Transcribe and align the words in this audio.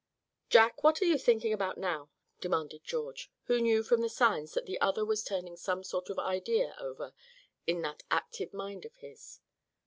"Jack, 0.49 0.81
what 0.83 0.99
are 1.03 1.05
you 1.05 1.19
thinking 1.19 1.53
about 1.53 1.77
now?" 1.77 2.09
demanded 2.39 2.83
George, 2.83 3.29
who 3.43 3.61
knew 3.61 3.83
from 3.83 4.01
the 4.01 4.09
signs 4.09 4.55
that 4.55 4.65
the 4.65 4.81
other 4.81 5.05
was 5.05 5.23
turning 5.23 5.55
some 5.55 5.83
sort 5.83 6.09
of 6.09 6.17
idea 6.17 6.75
over 6.79 7.13
in 7.67 7.83
that 7.83 8.01
active 8.09 8.51
mind 8.51 8.83
of 8.83 8.95
his. 8.95 9.41